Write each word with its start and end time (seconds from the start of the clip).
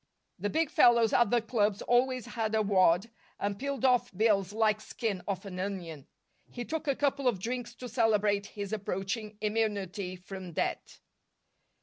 The 0.39 0.49
big 0.49 0.71
fellows 0.71 1.13
at 1.13 1.29
the 1.29 1.43
clubs 1.43 1.83
always 1.83 2.25
had 2.25 2.55
a 2.55 2.63
wad 2.63 3.11
and 3.39 3.59
peeled 3.59 3.85
off 3.85 4.11
bills 4.17 4.51
like 4.51 4.81
skin 4.81 5.21
off 5.27 5.45
an 5.45 5.59
onion. 5.59 6.07
He 6.49 6.65
took 6.65 6.87
a 6.87 6.95
couple 6.95 7.27
of 7.27 7.37
drinks 7.39 7.75
to 7.75 7.87
celebrate 7.87 8.47
his 8.47 8.73
approaching 8.73 9.37
immunity 9.41 10.15
from 10.15 10.53
debt. 10.53 10.97